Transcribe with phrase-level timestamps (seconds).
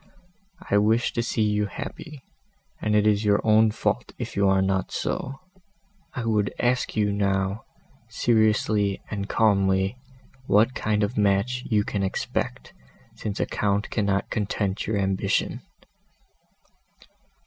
[0.71, 2.23] I wish to see you happy,
[2.81, 5.35] and it is your own fault if you are not so.
[6.15, 7.65] I would ask you, now,
[8.09, 9.97] seriously and calmly,
[10.47, 12.73] what kind of a match you can expect,
[13.15, 15.61] since a Count cannot content your ambition?"